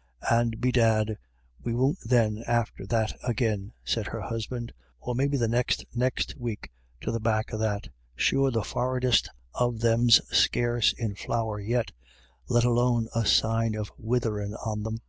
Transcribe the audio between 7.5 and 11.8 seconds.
o' that Sure the forrardest of them's scarce in flower